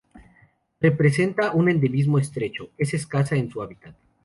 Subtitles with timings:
[0.79, 3.95] Representa un endemismo estrecho, es escasa en su hábitat.